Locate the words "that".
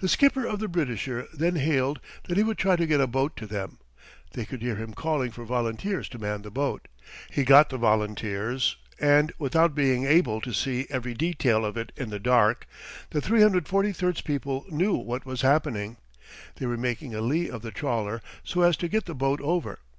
2.24-2.36